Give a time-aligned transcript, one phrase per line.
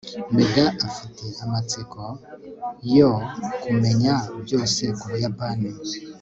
[0.35, 0.53] meg
[0.89, 2.01] afite amatsiko
[2.97, 3.09] yo
[3.63, 5.69] kumenya byose ku buyapani